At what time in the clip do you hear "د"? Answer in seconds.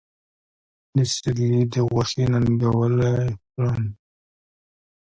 0.95-0.97, 1.73-1.75